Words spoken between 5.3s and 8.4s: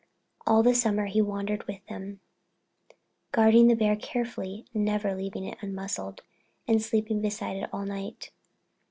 it unmuzzled, and sleeping beside it at night.